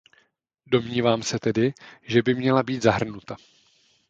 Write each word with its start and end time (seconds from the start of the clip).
Domnívám 0.67 1.23
se 1.23 1.39
tedy, 1.39 1.73
že 2.01 2.21
by 2.21 2.35
měla 2.35 2.63
být 2.63 2.81
zahrnuta. 2.83 3.35